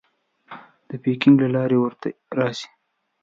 د 0.89 0.91
پیکنګ 1.03 1.35
له 1.43 1.49
لارې 1.55 1.77
ورته 1.79 2.07
راسې. 2.37 2.67